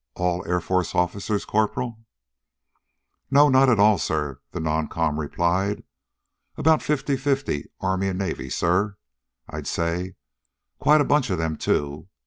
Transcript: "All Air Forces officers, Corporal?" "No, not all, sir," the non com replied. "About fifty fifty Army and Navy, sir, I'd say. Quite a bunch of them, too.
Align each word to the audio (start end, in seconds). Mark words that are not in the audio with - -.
"All 0.15 0.43
Air 0.47 0.59
Forces 0.59 0.95
officers, 0.95 1.45
Corporal?" 1.45 1.99
"No, 3.29 3.49
not 3.49 3.69
all, 3.77 3.99
sir," 3.99 4.39
the 4.49 4.59
non 4.59 4.87
com 4.87 5.19
replied. 5.19 5.83
"About 6.57 6.81
fifty 6.81 7.15
fifty 7.15 7.69
Army 7.79 8.07
and 8.07 8.17
Navy, 8.17 8.49
sir, 8.49 8.97
I'd 9.47 9.67
say. 9.67 10.15
Quite 10.79 11.01
a 11.01 11.05
bunch 11.05 11.29
of 11.29 11.37
them, 11.37 11.55
too. 11.55 12.07